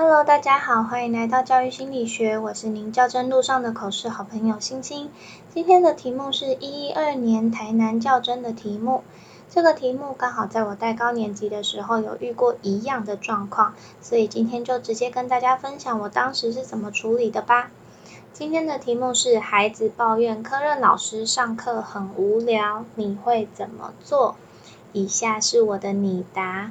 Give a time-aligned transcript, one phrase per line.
[0.00, 5.10] Hello，大家好，欢迎来到教育心理学，我是您教真路上的口试好朋友星星。
[5.52, 9.02] 今天的题目是一一二年台南教真的题目，
[9.50, 17.72] 这个题目刚好在我带高年级的时候有遇过一样的状况，所以今天就直接跟大家分享我当时是怎么处理的吧。
[18.32, 24.36] 今天的题目是孩子抱怨科任老师上课很无聊，你会怎么做？
[24.92, 26.70] 以下是我的拟答。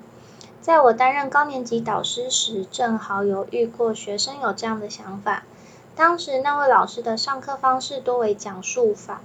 [0.68, 5.46] 在我担任高年级导师时，正好有遇过学生有这样的想法。
[5.96, 9.22] 当时那位老师的上课方式多为讲述法，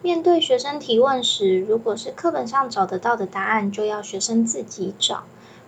[0.00, 5.24] 面对学生提问时，如果是课本上找得到的答案，就要学生自己找；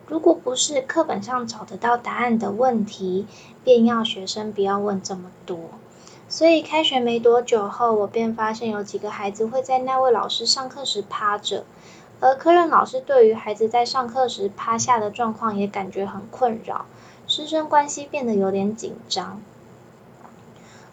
[0.06, 3.26] 如果不是课本上找得到答案的问题，
[3.62, 5.58] 便要学生不要问这么多。
[6.30, 11.64] 所以开学没多久后，我便发现有几个孩子会在那位老师上课时趴着。
[12.20, 16.84] 而科任老师对于孩子在上课时趴下的状况也感觉很困扰，
[17.26, 19.40] 师生关系变得有点紧张。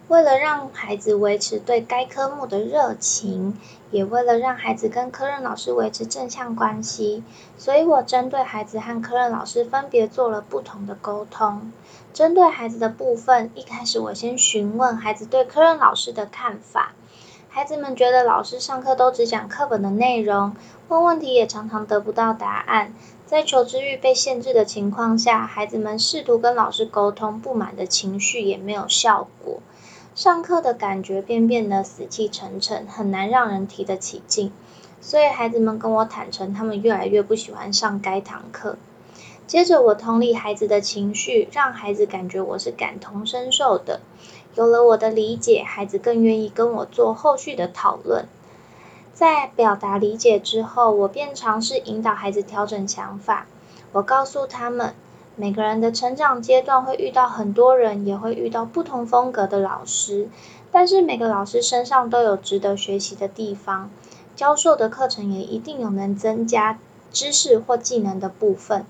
[0.08, 3.58] 为了让孩子维持对该科目的热情，
[3.90, 7.22] 也为了让孩子跟科任老师维持正向关系，
[7.58, 11.70] 所以我针对孩子和科任老师分别做了不同的沟通。
[12.14, 16.92] 针对孩子的部分，一开始我先询问孩子对科任老师的看法。
[17.58, 20.54] 孩子们觉得老师上课都只讲课本的内容，
[20.86, 22.94] 问问题也常常得不到答案。
[23.26, 29.58] 在求知欲被限制的情况下，孩子们试图跟老师沟通不满的情绪也没有效果，
[30.14, 34.52] 上课的感觉便变得死气沉沉，很难让人提得起劲。
[35.00, 38.78] 所以孩子们跟我坦诚，他们越来越不喜欢上该堂课。
[39.48, 44.00] 接着我同理孩子的情绪，让孩子感觉我是感同身受的。
[44.58, 48.26] 有了我的理解，孩子更愿意跟我做后续的讨论。
[49.14, 53.46] 在表达理解之后，我便尝试引导孩子调整想法。
[53.92, 54.94] 我告诉他们，
[55.36, 60.28] 每个人的成长阶段会遇到很多人，也会遇到不同风格的老师，
[60.72, 63.88] 但是每个老师身上都有值得学习的地方，
[64.34, 66.80] 教授的课程也一定有能增加
[67.12, 68.84] 知识或技能的部分。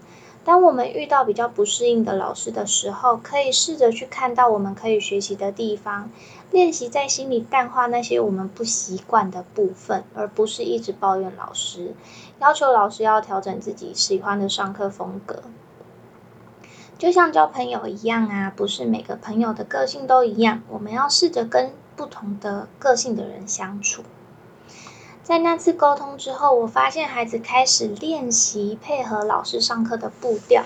[0.49, 6.11] 当我们遇到比较不适应的老师的时候，可以试着去看到我们可以学习的地方，
[6.51, 11.95] 练习在心里淡化那些我们不习惯的部分，而不是一直抱怨老师，
[12.41, 15.43] 要求老师要调整自己喜欢的上课风格。
[16.97, 24.03] 就像交朋友一样啊，不是每个朋友的个性都一样，我们要试着跟不同的个性的人相处。
[25.29, 30.65] 在那次沟通之后，我发现孩子开始练习配合老师上课的步调。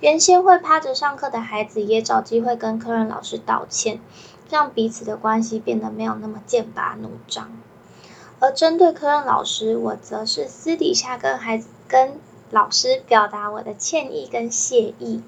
[0.00, 4.00] 原先会趴着上课的孩子，也找机会跟科任老师道歉，
[4.48, 7.52] 让彼此的关系变得没有那么剑拔弩张。
[8.40, 12.18] 而针对科任老师，我则是私底下跟孩子、跟
[12.50, 15.22] 老师表达我的歉意跟谢意。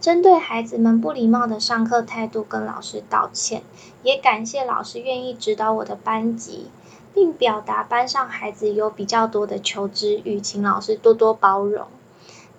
[0.00, 3.62] 针对孩子们不礼貌的上课态度，跟老师道歉，
[4.02, 6.68] 也感谢老师愿意指导我的班级。
[7.18, 11.88] 并表达班上孩子有比较多的求知欲，请老师多多包容。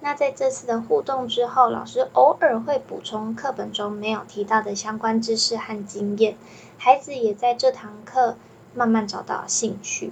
[0.01, 6.35] 那在这次的互动之后，老师偶尔会补充课本中没有提到的相关知识和经验，
[6.77, 8.35] 孩子也在这堂课
[8.75, 10.11] 慢慢找到兴趣。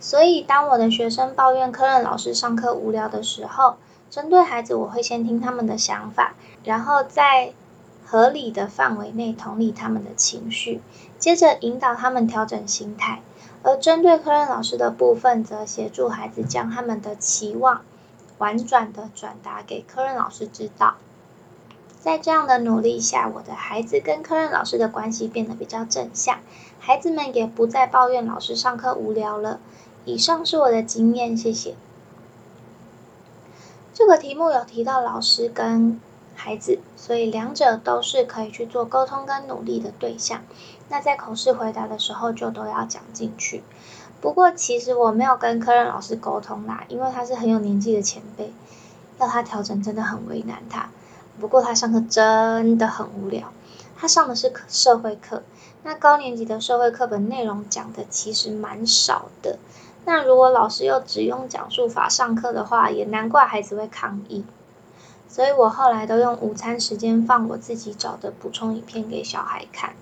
[0.00, 3.76] 所以，当我的学生抱怨科任老师上课无聊的时候，
[4.08, 6.32] 针对孩子，我会先听他们的想法，
[6.64, 7.52] 然后再。
[8.06, 10.80] 合理的范围内同理他们的情绪，
[11.18, 13.22] 接着引导他们调整心态。
[13.62, 17.80] 而针对科任老师的部分，则协助孩子将他们的期望
[18.36, 20.96] 婉转的转达给科任老师知道。
[21.98, 26.40] 在这样的努力下，我的孩子跟科任老师的关系变得比较正向，
[26.78, 29.58] 孩子们也不再抱怨老师上课无聊了。
[30.04, 31.74] 以上是我的经验，谢谢。
[33.94, 35.98] 这个题目有提到老师跟。
[36.34, 40.42] 孩子，所以两者都是可以去做沟通跟努力的对象。
[40.88, 43.62] 那在口试回答的时候就都要讲进去。
[44.20, 48.52] 不过其实我没有跟科任老师沟通啦，因为他是很有年纪的前辈，
[49.18, 50.88] 要他调整真的很为难他。
[51.40, 53.52] 不过他上课真的很无聊，
[53.96, 55.42] 他上的是社会课，
[55.82, 59.58] 那高年级的社会课本内容讲的其实蛮少的。
[60.06, 64.44] 那如果老师又只用讲述法上课的话，也难怪孩子会抗议。
[65.34, 69.96] 所以我后来都用午餐时间放我自己找的补充影片给小孩看。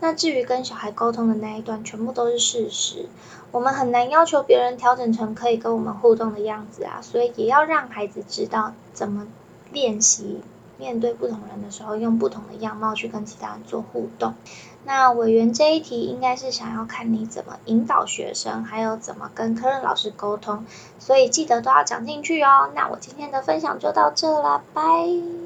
[0.00, 3.04] 那至于跟小孩沟通的那一段，全部都是事实。
[3.52, 9.26] 我们很难要求别人调整成可以跟我们互动的样子啊，所以也要让孩子知道怎么
[9.70, 10.40] 练习。
[10.80, 14.34] 面对不同人的时候，用不同的样貌去跟其他人做互动。
[14.84, 20.64] 那委员这一题应该是想要看你怎么引导学生，还有怎么跟科任老师沟通，
[20.98, 22.70] 所以记得都要讲进去哦。
[22.74, 25.39] 那我今天的分享就到这了，拜。